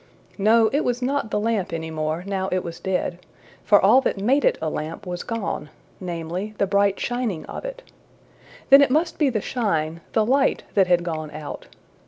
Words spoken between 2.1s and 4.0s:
now it was dead, for